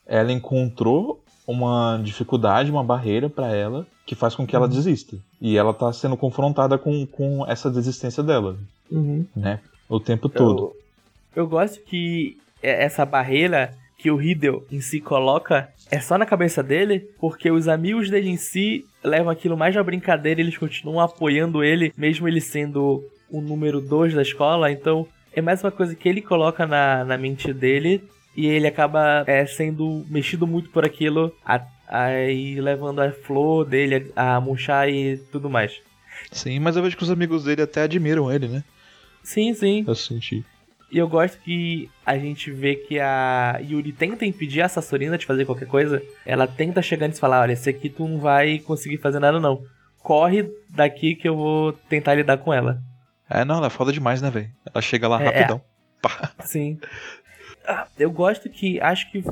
ela 0.06 0.30
encontrou 0.32 1.20
uma 1.46 1.98
dificuldade, 2.02 2.70
uma 2.70 2.84
barreira 2.84 3.28
pra 3.30 3.48
ela 3.48 3.86
que 4.06 4.14
faz 4.14 4.34
com 4.34 4.46
que 4.46 4.54
ela 4.54 4.66
Uhum. 4.66 4.70
desista. 4.72 5.16
E 5.40 5.56
ela 5.56 5.72
tá 5.72 5.90
sendo 5.94 6.14
confrontada 6.16 6.76
com, 6.76 7.06
com 7.06 7.44
essa 7.46 7.70
desistência 7.70 8.22
dela, 8.22 8.56
Uhum. 8.90 9.26
né? 9.34 9.60
O 9.88 9.98
tempo 10.00 10.28
todo. 10.28 10.72
Eu, 11.34 11.42
eu 11.42 11.46
gosto 11.46 11.80
que 11.82 12.36
é- 12.62 12.84
essa 12.84 13.04
barreira 13.04 13.74
que 13.98 14.10
o 14.10 14.20
Hideo 14.20 14.64
em 14.70 14.80
si 14.80 15.00
coloca 15.00 15.68
é 15.90 16.00
só 16.00 16.18
na 16.18 16.26
cabeça 16.26 16.62
dele, 16.62 17.00
porque 17.18 17.50
os 17.50 17.68
amigos 17.68 18.10
dele 18.10 18.28
em 18.28 18.36
si 18.36 18.84
levam 19.02 19.30
aquilo 19.30 19.56
mais 19.56 19.74
na 19.74 19.82
brincadeira, 19.82 20.40
eles 20.40 20.58
continuam 20.58 21.00
apoiando 21.00 21.62
ele, 21.64 21.92
mesmo 21.96 22.26
ele 22.28 22.40
sendo 22.40 23.02
o 23.30 23.40
número 23.40 23.80
2 23.80 24.14
da 24.14 24.22
escola, 24.22 24.70
então 24.70 25.06
é 25.32 25.40
mais 25.40 25.62
uma 25.62 25.70
coisa 25.70 25.94
que 25.94 26.08
ele 26.08 26.20
coloca 26.20 26.66
na, 26.66 27.04
na 27.04 27.16
mente 27.18 27.52
dele 27.52 28.02
e 28.36 28.46
ele 28.46 28.66
acaba 28.66 29.24
é, 29.26 29.46
sendo 29.46 30.04
mexido 30.08 30.46
muito 30.46 30.68
por 30.70 30.84
aquilo, 30.84 31.32
a- 31.44 31.64
aí 31.88 32.60
levando 32.60 33.00
a 33.00 33.10
flor 33.12 33.64
dele 33.64 34.10
a 34.16 34.40
murchar 34.40 34.88
e 34.88 35.16
tudo 35.32 35.48
mais. 35.48 35.80
Sim, 36.30 36.58
mas 36.58 36.76
eu 36.76 36.82
vejo 36.82 36.96
que 36.96 37.02
os 37.02 37.10
amigos 37.10 37.44
dele 37.44 37.62
até 37.62 37.82
admiram 37.82 38.30
ele, 38.32 38.48
né? 38.48 38.64
Sim, 39.24 39.52
sim. 39.54 39.84
Eu 39.88 39.94
senti. 39.96 40.44
E 40.92 40.98
eu 40.98 41.08
gosto 41.08 41.38
que 41.38 41.90
a 42.06 42.16
gente 42.16 42.52
vê 42.52 42.76
que 42.76 43.00
a 43.00 43.58
Yuri 43.68 43.90
tenta 43.92 44.24
impedir 44.24 44.60
a 44.60 44.68
Sassorina 44.68 45.18
de 45.18 45.26
fazer 45.26 45.44
qualquer 45.44 45.66
coisa. 45.66 46.00
Ela 46.24 46.46
tenta 46.46 46.80
chegar 46.80 47.08
e 47.08 47.12
falar: 47.12 47.40
olha, 47.40 47.52
esse 47.52 47.68
aqui 47.68 47.88
tu 47.88 48.06
não 48.06 48.20
vai 48.20 48.60
conseguir 48.60 48.98
fazer 48.98 49.18
nada, 49.18 49.40
não. 49.40 49.60
Corre 49.98 50.48
daqui 50.70 51.16
que 51.16 51.26
eu 51.28 51.34
vou 51.34 51.72
tentar 51.72 52.14
lidar 52.14 52.36
com 52.38 52.52
ela. 52.54 52.80
É, 53.28 53.44
não, 53.44 53.56
ela 53.56 53.66
é 53.66 53.70
foda 53.70 53.90
demais, 53.92 54.22
né, 54.22 54.30
velho? 54.30 54.50
Ela 54.72 54.80
chega 54.82 55.08
lá 55.08 55.20
É, 55.20 55.24
rapidão. 55.24 55.60
Pá. 56.00 56.30
Sim. 56.44 56.78
Ah, 57.66 57.88
eu 57.98 58.10
gosto 58.12 58.48
que. 58.48 58.78
Acho 58.80 59.10
que 59.10 59.24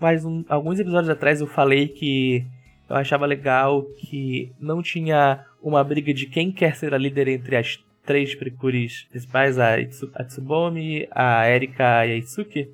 faz 0.00 0.24
um- 0.24 0.44
alguns 0.48 0.78
episódios 0.78 1.08
atrás 1.08 1.40
eu 1.40 1.46
falei 1.46 1.88
que 1.88 2.44
eu 2.90 2.96
achava 2.96 3.24
legal 3.24 3.82
que 4.00 4.52
não 4.60 4.82
tinha 4.82 5.44
uma 5.62 5.82
briga 5.82 6.12
de 6.12 6.26
quem 6.26 6.50
quer 6.52 6.74
ser 6.76 6.92
a 6.92 6.98
líder 6.98 7.28
entre 7.28 7.56
as 7.56 7.78
três 8.08 8.34
precuris 8.34 9.04
principais, 9.10 9.58
a, 9.58 9.78
Itsu, 9.78 10.10
a 10.14 10.24
Tsubomi, 10.24 11.06
a 11.10 11.46
Erika 11.46 12.06
e 12.06 12.12
a 12.12 12.16
Itsuki. 12.16 12.66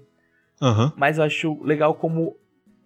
Aham. 0.62 0.92
Mas 0.96 1.18
eu 1.18 1.24
acho 1.24 1.60
legal 1.64 1.92
como 1.94 2.36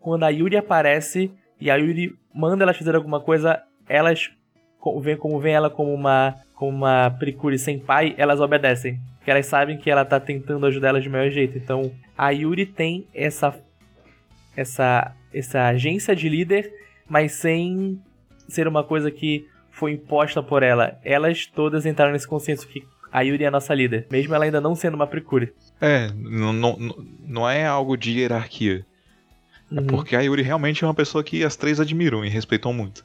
quando 0.00 0.24
a 0.24 0.30
Yuri 0.30 0.56
aparece 0.56 1.30
e 1.60 1.70
a 1.70 1.76
Yuri 1.76 2.16
manda 2.34 2.64
elas 2.64 2.78
fazer 2.78 2.96
alguma 2.96 3.20
coisa, 3.20 3.62
elas 3.86 4.30
vem 5.02 5.14
como 5.14 5.38
vem 5.38 5.52
ela 5.52 5.68
como 5.68 5.92
uma 5.92 6.36
como 6.54 6.70
uma 6.70 7.10
Precure 7.10 7.58
sem 7.58 7.78
pai, 7.78 8.14
elas 8.16 8.40
obedecem. 8.40 8.98
Porque 9.18 9.30
elas 9.30 9.44
sabem 9.44 9.76
que 9.76 9.90
ela 9.90 10.06
tá 10.06 10.18
tentando 10.18 10.64
ajudar 10.64 10.88
elas 10.88 11.02
de 11.02 11.10
melhor 11.10 11.30
jeito. 11.30 11.58
Então, 11.58 11.92
a 12.16 12.30
Yuri 12.30 12.64
tem 12.64 13.06
essa 13.12 13.54
essa 14.56 15.14
essa 15.34 15.66
agência 15.66 16.16
de 16.16 16.30
líder, 16.30 16.72
mas 17.06 17.32
sem 17.32 18.00
ser 18.48 18.66
uma 18.66 18.82
coisa 18.82 19.10
que 19.10 19.46
foi 19.78 19.92
imposta 19.92 20.42
por 20.42 20.62
ela. 20.62 20.98
Elas 21.04 21.46
todas 21.46 21.86
entraram 21.86 22.12
nesse 22.12 22.26
consenso 22.26 22.66
que 22.66 22.84
a 23.12 23.22
Yuri 23.22 23.44
é 23.44 23.46
a 23.46 23.50
nossa 23.50 23.74
líder, 23.74 24.06
mesmo 24.10 24.34
ela 24.34 24.44
ainda 24.44 24.60
não 24.60 24.74
sendo 24.74 24.94
uma 24.94 25.06
Precure. 25.06 25.52
É, 25.80 26.10
não, 26.14 26.52
não, 26.52 26.78
não 27.26 27.48
é 27.48 27.64
algo 27.66 27.96
de 27.96 28.10
hierarquia. 28.18 28.84
É 29.70 29.80
Uhum, 29.80 29.86
porque 29.86 30.16
a 30.16 30.20
Yuri 30.20 30.40
realmente 30.42 30.82
é 30.82 30.86
uma 30.86 30.94
pessoa 30.94 31.22
que 31.22 31.44
as 31.44 31.54
três 31.54 31.78
admiram 31.78 32.24
e 32.24 32.28
respeitam 32.30 32.72
muito. 32.72 33.04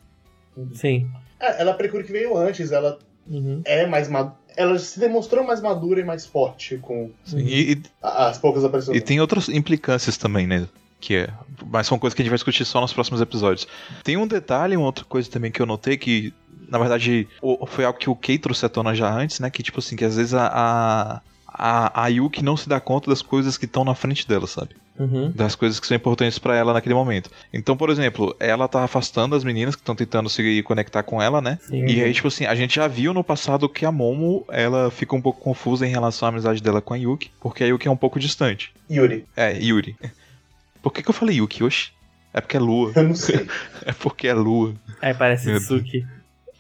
Sim. 0.74 1.10
É, 1.39 1.62
ela 1.62 1.72
é 1.72 1.74
a 1.74 1.77
Precure 1.77 2.03
que 2.06 2.12
veio 2.12 2.38
antes, 2.38 2.72
ela 2.72 2.98
Uhum. 3.27 3.62
é 3.65 3.86
mais 3.86 4.08
ma- 4.10 4.34
ela 4.56 4.77
se 4.80 5.00
demonstrou 5.00 5.44
mais 5.46 5.62
madura 5.62 6.00
e 6.00 6.03
mais 6.03 6.25
forte 6.25 6.77
com 6.77 7.10
Sim, 7.25 7.39
e, 7.46 7.82
as 8.01 8.38
poucas 8.38 8.63
aparições. 8.63 8.98
E 8.98 9.01
tem 9.01 9.20
outras 9.20 9.50
implicâncias 9.50 10.15
também, 10.18 10.46
né? 10.48 10.68
Que 11.01 11.15
é, 11.18 11.30
mas 11.65 11.86
são 11.88 12.00
coisas 12.00 12.13
que 12.15 12.22
a 12.22 12.24
gente 12.24 12.30
vai 12.30 12.38
discutir 12.38 12.63
só 12.63 12.80
nos 12.80 12.94
próximos 12.94 13.20
episódios. 13.20 13.68
Tem 14.03 14.15
um 14.15 14.25
detalhe, 14.27 14.77
uma 14.77 14.86
outra 14.86 15.03
coisa 15.03 15.30
também 15.30 15.51
que 15.51 15.62
eu 15.62 15.65
notei 15.65 15.98
que, 15.98 16.34
na 16.74 16.80
verdade, 16.80 17.27
foi 17.68 17.86
algo 17.86 18.00
que 18.00 18.10
o 18.10 18.15
Kei 18.15 18.39
trouxe 18.39 18.65
à 18.65 18.70
tona 18.70 18.96
já 18.96 19.13
antes, 19.13 19.39
né? 19.39 19.51
Que 19.51 19.62
tipo 19.62 19.77
assim, 19.77 19.96
que 19.96 20.03
às 20.03 20.15
vezes 20.15 20.34
a, 20.34 20.48
a 20.51 21.22
a, 21.48 22.06
a 22.06 22.08
Yuki 22.08 22.44
não 22.44 22.58
se 22.58 22.68
dá 22.68 22.80
conta 22.80 23.12
das 23.12 23.22
coisas 23.22 23.60
que 23.60 23.65
estão 23.65 23.86
na 23.86 23.94
frente 23.94 24.27
dela, 24.27 24.48
sabe? 24.48 24.70
Uhum. 24.98 25.32
Das 25.36 25.53
coisas 25.53 25.80
que 25.80 25.86
são 25.86 25.96
importantes 25.96 26.39
para 26.39 26.56
ela 26.56 26.74
naquele 26.74 26.96
momento. 26.96 27.30
Então, 27.53 27.77
por 27.77 27.92
exemplo, 27.92 28.36
ela 28.39 28.68
tá 28.68 28.84
afastando 28.84 29.36
as 29.36 29.44
meninas 29.44 29.75
que 29.75 29.82
estão 29.82 29.96
tentando 29.96 30.30
se 30.32 30.63
conectar 30.63 31.03
com 31.03 31.22
ela, 31.22 31.42
né? 31.42 31.60
Sim. 31.62 31.86
E 31.86 32.01
aí, 32.01 32.12
tipo 32.12 32.27
assim, 32.27 32.46
a 32.46 32.56
gente 32.56 32.75
já 32.75 32.88
viu 32.88 33.13
no 33.13 33.24
passado 33.24 33.70
que 33.70 33.86
a 33.86 33.92
Momo, 33.92 34.44
ela 34.50 34.89
fica 34.89 35.15
um 35.15 35.22
pouco 35.22 35.39
confusa 35.39 35.86
em 35.86 35.92
relação 35.92 36.27
à 36.27 36.30
amizade 36.30 36.62
dela 36.62 36.82
com 36.82 36.96
a 36.96 36.98
Yuki, 36.98 37.30
porque 37.39 37.63
a 37.63 37.68
Yuki 37.68 37.88
é 37.88 37.92
um 37.92 37.98
pouco 37.98 38.20
distante. 38.20 38.74
Yuri. 38.89 39.25
É, 39.38 39.56
Yuri. 39.62 39.96
Por 40.82 40.92
que, 40.92 41.03
que 41.03 41.10
eu 41.10 41.13
falei 41.13 41.38
Yuki? 41.38 41.63
Oxi. 41.63 41.92
É 42.34 42.42
porque 42.42 42.58
é 42.58 42.60
lua. 42.60 42.92
Eu 42.96 43.03
não 43.03 43.15
sei. 43.15 43.48
é 43.86 43.94
porque 43.94 44.27
é 44.27 44.34
lua. 44.34 44.74
Aí 45.00 45.13
parece 45.13 45.48
Meu 45.48 45.60
Tsuki. 45.60 46.06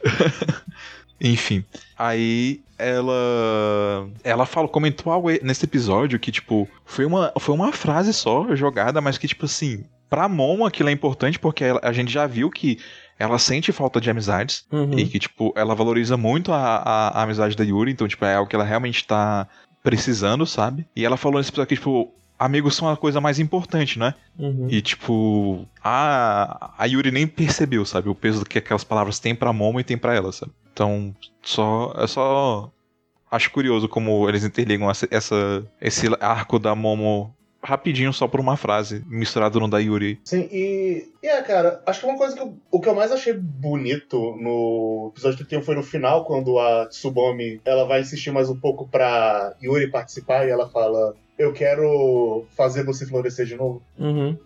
Enfim, 1.21 1.63
aí 1.97 2.61
ela 2.77 4.09
ela 4.23 4.45
falou, 4.45 4.67
comentou 4.69 5.11
algo 5.13 5.29
nesse 5.41 5.65
episódio 5.65 6.19
que 6.19 6.31
tipo, 6.31 6.67
foi 6.85 7.05
uma 7.05 7.31
foi 7.39 7.55
uma 7.55 7.71
frase 7.71 8.13
só 8.13 8.53
jogada, 8.55 8.99
mas 8.99 9.17
que 9.17 9.27
tipo 9.27 9.45
assim, 9.45 9.85
pra 10.09 10.27
Momo 10.27 10.65
aquilo 10.65 10.89
é 10.89 10.91
importante 10.91 11.39
porque 11.39 11.65
a 11.81 11.91
gente 11.93 12.11
já 12.11 12.27
viu 12.27 12.49
que 12.49 12.77
ela 13.17 13.39
sente 13.39 13.71
falta 13.71 14.01
de 14.01 14.09
amizades 14.09 14.65
Uhum. 14.71 14.97
e 14.99 15.05
que 15.05 15.19
tipo, 15.19 15.53
ela 15.55 15.73
valoriza 15.75 16.17
muito 16.17 16.51
a, 16.51 16.57
a, 16.57 17.07
a 17.19 17.23
amizade 17.23 17.55
da 17.55 17.63
Yuri, 17.63 17.91
então 17.91 18.07
tipo, 18.07 18.25
é 18.25 18.35
algo 18.35 18.49
que 18.49 18.55
ela 18.55 18.65
realmente 18.65 19.05
tá 19.05 19.47
precisando, 19.81 20.45
sabe? 20.45 20.85
E 20.95 21.05
ela 21.05 21.15
falou 21.15 21.37
nesse 21.37 21.51
episódio 21.51 21.69
que 21.69 21.75
tipo, 21.75 22.13
amigos 22.43 22.75
são 22.75 22.89
a 22.89 22.97
coisa 22.97 23.21
mais 23.21 23.39
importante, 23.39 23.97
né? 23.97 24.13
Uhum. 24.37 24.67
E 24.69 24.81
tipo, 24.81 25.65
a, 25.83 26.73
a 26.77 26.85
Yuri 26.85 27.11
nem 27.11 27.25
percebeu, 27.25 27.85
sabe? 27.85 28.09
O 28.09 28.15
peso 28.15 28.45
que 28.45 28.57
aquelas 28.57 28.83
palavras 28.83 29.19
têm 29.19 29.33
pra 29.33 29.53
Momo 29.53 29.79
e 29.79 29.83
tem 29.83 29.97
pra 29.97 30.13
ela, 30.13 30.31
sabe? 30.31 30.51
Então, 30.71 31.15
só. 31.41 31.93
É 31.97 32.07
só. 32.07 32.71
Acho 33.31 33.49
curioso 33.51 33.87
como 33.87 34.29
eles 34.29 34.43
interligam 34.43 34.91
essa, 34.91 35.07
essa, 35.09 35.65
esse 35.81 36.07
arco 36.19 36.59
da 36.59 36.75
Momo 36.75 37.33
rapidinho 37.63 38.11
só 38.11 38.27
por 38.27 38.39
uma 38.39 38.57
frase, 38.57 39.03
misturado 39.07 39.59
no 39.59 39.69
da 39.69 39.79
Yuri. 39.79 40.19
Sim, 40.23 40.49
e. 40.51 41.07
E 41.23 41.27
é, 41.27 41.41
cara, 41.41 41.81
acho 41.85 42.01
que 42.01 42.05
uma 42.05 42.17
coisa 42.17 42.35
que 42.35 42.41
eu, 42.41 42.53
o 42.69 42.81
que 42.81 42.89
eu 42.89 42.93
mais 42.93 43.11
achei 43.11 43.33
bonito 43.33 44.35
no 44.39 45.11
episódio 45.13 45.37
31 45.37 45.61
foi 45.63 45.75
no 45.75 45.83
final, 45.83 46.25
quando 46.25 46.59
a 46.59 46.87
Tsubomi 46.87 47.61
ela 47.63 47.85
vai 47.85 48.01
insistir 48.01 48.31
mais 48.31 48.49
um 48.49 48.59
pouco 48.59 48.87
pra 48.87 49.55
Yuri 49.63 49.89
participar 49.89 50.45
e 50.45 50.51
ela 50.51 50.69
fala: 50.69 51.15
Eu 51.37 51.51
quero 51.53 52.45
fazer 52.55 52.83
você 52.83 53.05
florescer 53.05 53.45
de 53.45 53.55
novo. 53.55 53.81
Uhum. 53.97 54.37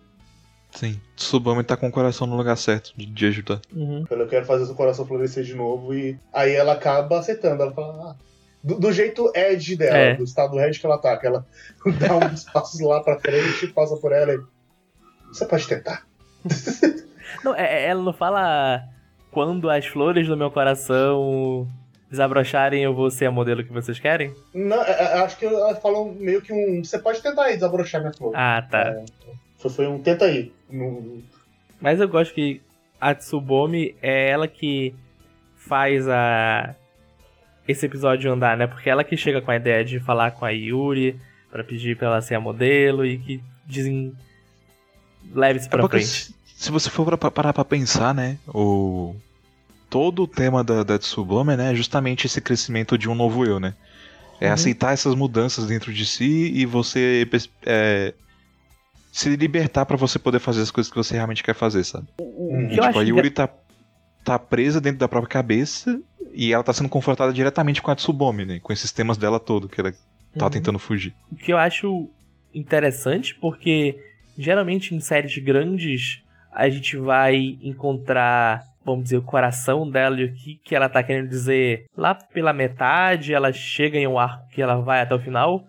Sim. 0.72 1.00
Tsubame 1.16 1.64
tá 1.64 1.76
com 1.78 1.88
o 1.88 1.92
coração 1.92 2.28
no 2.28 2.36
lugar 2.38 2.56
certo 2.58 2.94
de, 2.96 3.06
de 3.06 3.26
ajudar. 3.28 3.60
Uhum. 3.74 4.06
Eu 4.10 4.28
quero 4.28 4.46
fazer 4.46 4.66
seu 4.66 4.76
coração 4.76 5.06
florescer 5.06 5.44
de 5.44 5.54
novo. 5.56 5.94
E 5.94 6.18
aí 6.34 6.54
ela 6.54 6.74
acaba 6.74 7.20
aceitando. 7.20 7.64
Ela 7.64 7.74
fala: 7.74 8.12
ah, 8.12 8.16
do, 8.64 8.80
do 8.80 8.92
jeito 8.92 9.32
Ed 9.36 9.76
dela, 9.76 9.98
É. 9.98 10.16
do 10.16 10.24
estado 10.24 10.60
Ed 10.60 10.80
que 10.80 10.86
ela 10.86 10.98
tá, 10.98 11.18
que 11.18 11.26
ela 11.28 11.46
dá 12.00 12.16
uns 12.18 12.44
passos 12.46 12.80
lá 12.80 13.02
pra 13.02 13.20
frente, 13.20 13.68
passa 13.68 13.96
por 13.98 14.12
ela 14.12 14.34
e. 14.34 14.40
Você 15.30 15.46
pode 15.46 15.68
tentar. 15.68 16.06
Não, 17.44 17.54
é- 17.56 17.84
é- 17.84 17.88
ela 17.90 18.02
não 18.02 18.14
fala 18.14 18.82
quando 19.32 19.70
as 19.70 19.86
flores 19.86 20.28
do 20.28 20.38
meu 20.38 20.50
coração 20.50 21.68
desabrocharem, 22.10 22.84
eu 22.84 22.94
vou 22.94 23.10
ser 23.12 23.26
a 23.26 23.32
modelo 23.32 23.64
que 23.64 23.72
vocês 23.72 24.00
querem? 24.00 24.34
Não, 24.54 24.82
é- 24.84 24.92
é- 24.92 25.14
acho 25.20 25.38
que 25.38 25.46
elas 25.46 25.80
falam 25.82 26.14
meio 26.14 26.42
que 26.42 26.54
um. 26.54 26.84
Você 26.84 26.98
pode 27.00 27.22
tentar 27.22 27.44
aí 27.46 27.56
desabrochar 27.56 28.02
minha 28.02 28.14
flor. 28.14 28.34
Ah, 28.36 28.62
tá. 28.70 29.04
Foi, 29.58 29.72
foi 29.72 29.88
um 29.88 30.00
tenta 30.00 30.26
aí. 30.26 30.52
No- 30.70 31.22
Mas 31.82 32.00
eu 32.00 32.08
gosto 32.08 32.34
que 32.34 32.62
a 33.00 33.14
Tsubomi 33.14 33.96
é 34.02 34.30
ela 34.30 34.48
que 34.48 34.96
faz 35.56 36.08
a 36.08 36.74
esse 37.68 37.86
episódio 37.86 38.32
andar, 38.32 38.56
né? 38.58 38.68
Porque 38.68 38.90
ela 38.90 39.04
que 39.04 39.18
chega 39.18 39.42
com 39.42 39.52
a 39.52 39.56
ideia 39.58 39.84
de 39.84 40.00
falar 40.00 40.32
com 40.32 40.46
a 40.46 40.50
Yuri 40.50 41.20
pra 41.52 41.64
pedir 41.64 41.98
pra 41.98 42.08
ela 42.08 42.22
ser 42.22 42.36
a 42.36 42.40
modelo 42.40 43.06
e 43.06 43.18
que 43.18 43.42
dizem 43.66 44.14
leve 45.34 45.60
isso 45.60 45.68
É 45.68 45.72
pra 45.72 45.80
porque 45.82 45.98
frente. 45.98 46.08
se, 46.10 46.34
se 46.56 46.72
você 46.72 46.90
for 46.90 47.18
pra- 47.18 47.30
parar 47.30 47.52
pra 47.54 47.66
pensar, 47.66 48.14
né, 48.14 48.38
o 48.48 49.14
todo 49.90 50.24
o 50.24 50.28
tema 50.28 50.64
da, 50.64 50.84
da 50.84 50.98
Tsubame, 51.00 51.56
né, 51.56 51.72
é 51.72 51.76
justamente 51.76 52.28
esse 52.28 52.42
crescimento 52.42 52.98
de 52.98 53.10
um 53.10 53.16
novo 53.16 53.46
eu, 53.46 53.60
né? 53.60 53.74
É 54.40 54.48
Uhum. 54.48 54.54
aceitar 54.54 54.94
essas 54.94 55.16
mudanças 55.16 55.66
dentro 55.68 55.92
de 55.94 56.06
si 56.06 56.52
e 56.54 56.66
você 56.66 57.28
é, 57.66 58.14
se 59.12 59.36
libertar 59.36 59.86
pra 59.86 59.98
você 59.98 60.20
poder 60.20 60.40
fazer 60.40 60.62
as 60.62 60.70
coisas 60.72 60.92
que 60.92 60.98
você 60.98 61.16
realmente 61.16 61.44
quer 61.44 61.56
fazer, 61.56 61.84
sabe? 61.84 62.08
Hum. 62.20 62.68
que 62.68 62.80
eu 62.80 62.84
tipo, 62.84 63.00
a 63.00 63.04
que- 63.04 63.10
Yuri 63.10 63.32
tá, 63.32 63.50
tá 64.24 64.38
presa 64.38 64.80
dentro 64.80 65.00
da 65.00 65.08
própria 65.08 65.30
cabeça 65.30 66.00
e 66.34 66.54
ela 66.54 66.64
tá 66.64 66.72
sendo 66.74 66.90
confrontada 66.90 67.34
diretamente 67.34 67.82
com 67.82 67.90
a 67.90 67.96
Tsubame, 67.96 68.46
né? 68.46 68.60
Com 68.62 68.72
esses 68.72 68.92
temas 68.92 69.18
dela 69.18 69.40
todo 69.40 69.68
que 69.68 69.82
ela 69.82 69.92
tá 70.38 70.46
Uhum. 70.46 70.52
tentando 70.52 70.78
fugir. 70.78 71.14
O 71.32 71.36
que 71.36 71.52
eu 71.52 71.58
acho 71.58 72.08
interessante, 72.54 73.34
porque 73.36 73.98
geralmente 74.38 74.94
em 74.94 75.00
séries 75.00 75.36
grandes 75.40 76.22
a 76.54 76.70
gente 76.70 76.96
vai 76.98 77.58
encontrar, 77.62 78.62
vamos 78.94 79.06
dizer, 79.06 79.18
o 79.18 79.22
coração 79.24 79.90
dela 79.90 80.20
e 80.20 80.26
o 80.26 80.34
que, 80.34 80.56
que 80.64 80.76
ela 80.76 80.88
tá 80.90 81.02
querendo 81.04 81.30
dizer 81.30 81.86
lá 81.96 82.16
pela 82.16 82.54
metade, 82.54 83.34
ela 83.34 83.52
chega 83.54 83.98
em 83.98 84.08
um 84.08 84.18
arco 84.20 84.48
que 84.50 84.62
ela 84.62 84.76
vai 84.82 85.02
até 85.02 85.14
o 85.16 85.20
final. 85.20 85.64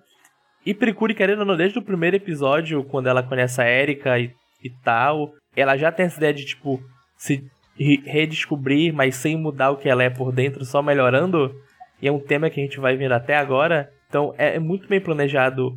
E 0.66 0.74
Precure, 0.74 1.14
querendo 1.14 1.40
ou 1.40 1.44
não, 1.46 1.56
desde 1.56 1.78
o 1.78 1.82
primeiro 1.82 2.16
episódio, 2.16 2.84
quando 2.84 3.06
ela 3.08 3.22
conhece 3.22 3.60
a 3.60 3.68
Erika 3.70 4.18
e, 4.18 4.30
e 4.62 4.70
tal, 4.84 5.32
ela 5.56 5.76
já 5.76 5.90
tem 5.90 6.06
essa 6.06 6.18
ideia 6.18 6.34
de, 6.34 6.44
tipo, 6.44 6.80
se 7.16 7.42
re- 7.78 8.02
redescobrir, 8.04 8.92
mas 8.92 9.14
sem 9.16 9.36
mudar 9.36 9.70
o 9.70 9.76
que 9.76 9.88
ela 9.88 10.02
é 10.02 10.10
por 10.10 10.30
dentro, 10.32 10.64
só 10.64 10.82
melhorando. 10.82 11.54
E 12.02 12.06
é 12.08 12.12
um 12.12 12.18
tema 12.20 12.50
que 12.50 12.60
a 12.60 12.62
gente 12.64 12.78
vai 12.78 12.96
ver 12.96 13.12
até 13.12 13.36
agora. 13.36 13.88
Então 14.08 14.34
é, 14.36 14.56
é 14.56 14.58
muito 14.58 14.86
bem 14.88 15.00
planejado 15.00 15.74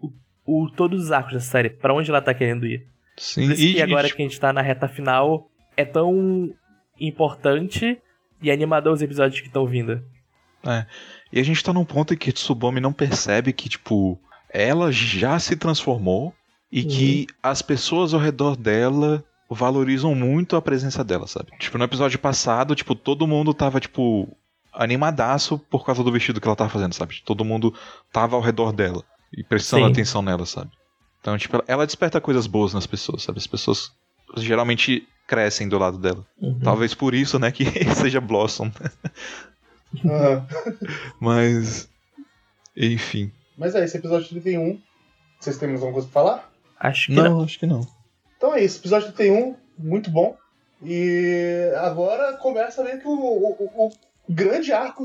o, 0.00 0.64
o- 0.64 0.70
todos 0.70 1.04
os 1.04 1.12
arcos 1.12 1.34
dessa 1.34 1.50
série, 1.50 1.70
pra 1.70 1.94
onde 1.94 2.10
ela 2.10 2.20
tá 2.20 2.34
querendo 2.34 2.66
ir. 2.66 2.82
Sim, 3.16 3.46
Por 3.46 3.52
isso 3.52 3.62
que 3.74 3.82
agora 3.82 4.08
que 4.10 4.20
a 4.22 4.24
gente 4.24 4.40
tá 4.40 4.52
na 4.52 4.60
reta 4.62 4.88
final, 4.88 5.46
é 5.76 5.84
tão 5.84 6.50
importante 7.00 7.98
e 8.42 8.50
animador 8.50 8.92
os 8.92 9.02
episódios 9.02 9.40
que 9.40 9.46
estão 9.48 9.66
vindo. 9.66 10.02
E 11.32 11.38
a 11.40 11.42
gente 11.42 11.62
tá 11.62 11.72
num 11.72 11.84
ponto 11.84 12.14
em 12.14 12.16
que 12.16 12.32
Tsubame 12.32 12.80
não 12.80 12.92
percebe 12.92 13.52
que, 13.52 13.68
tipo, 13.68 14.18
ela 14.50 14.90
já 14.92 15.38
se 15.38 15.56
transformou 15.56 16.34
e 16.72 16.82
Uhum. 16.82 16.88
que 16.88 17.26
as 17.42 17.60
pessoas 17.60 18.14
ao 18.14 18.20
redor 18.20 18.56
dela 18.56 19.22
valorizam 19.50 20.14
muito 20.14 20.56
a 20.56 20.62
presença 20.62 21.04
dela, 21.04 21.26
sabe? 21.26 21.50
Tipo, 21.58 21.76
no 21.78 21.84
episódio 21.84 22.18
passado, 22.18 22.74
tipo, 22.74 22.94
todo 22.94 23.26
mundo 23.26 23.52
tava, 23.52 23.78
tipo, 23.78 24.34
animadaço 24.72 25.58
por 25.58 25.84
causa 25.84 26.02
do 26.02 26.10
vestido 26.10 26.40
que 26.40 26.48
ela 26.48 26.56
tava 26.56 26.70
fazendo, 26.70 26.94
sabe? 26.94 27.22
Todo 27.24 27.44
mundo 27.44 27.72
tava 28.12 28.34
ao 28.36 28.42
redor 28.42 28.72
dela 28.72 29.04
e 29.36 29.44
prestando 29.44 29.84
Sim. 29.86 29.92
atenção 29.92 30.22
nela, 30.22 30.46
sabe? 30.46 30.70
Então, 31.20 31.36
tipo, 31.38 31.56
ela- 31.56 31.64
ela 31.68 31.86
desperta 31.86 32.20
coisas 32.20 32.46
boas 32.46 32.72
nas 32.74 32.86
pessoas, 32.86 33.22
sabe? 33.22 33.38
As 33.38 33.46
pessoas 33.46 33.92
geralmente 34.38 35.06
crescem 35.26 35.68
do 35.68 35.78
lado 35.78 35.98
dela. 35.98 36.24
Uhum. 36.40 36.58
Talvez 36.60 36.94
por 36.94 37.14
isso, 37.14 37.38
né, 37.38 37.50
que 37.50 37.64
seja 37.94 38.20
Blossom. 38.20 38.70
Aham. 40.04 40.46
Mas. 41.20 41.88
Enfim. 42.76 43.30
Mas 43.56 43.74
é, 43.74 43.84
esse 43.84 43.96
episódio 43.96 44.28
31. 44.28 44.80
Vocês 45.38 45.58
têm 45.58 45.68
mais 45.68 45.80
alguma 45.80 45.94
coisa 45.94 46.08
pra 46.08 46.22
falar? 46.22 46.52
Acho 46.80 47.06
que 47.06 47.12
não. 47.12 47.42
acho 47.42 47.58
que 47.58 47.66
não. 47.66 47.86
Então 48.36 48.54
é 48.54 48.62
isso, 48.64 48.78
episódio 48.80 49.12
31, 49.12 49.56
muito 49.78 50.10
bom. 50.10 50.36
E 50.82 51.70
agora 51.78 52.36
começa 52.36 52.82
meio 52.82 53.00
que 53.00 53.06
o, 53.06 53.10
o- 53.12 53.56
o- 53.58 53.86
o 53.88 53.92
grande 54.28 54.72
arco 54.72 55.04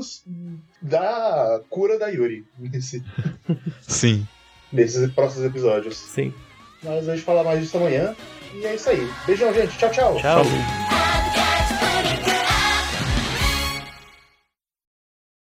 da 0.82 1.60
cura 1.70 1.98
da 1.98 2.08
Yuri 2.08 2.44
nesse, 2.58 3.04
Sim. 3.80 4.26
nesses 4.72 5.10
próximos 5.12 5.46
episódios. 5.46 5.96
Sim. 5.96 6.34
Mas 6.82 7.08
a 7.08 7.14
gente 7.14 7.24
fala 7.24 7.44
mais 7.44 7.60
disso 7.60 7.76
amanhã. 7.76 8.14
E 8.54 8.66
é 8.66 8.74
isso 8.74 8.90
aí. 8.90 9.08
Beijão, 9.26 9.52
gente. 9.52 9.76
Tchau, 9.78 9.90
tchau. 9.90 10.16
Tchau. 10.16 10.42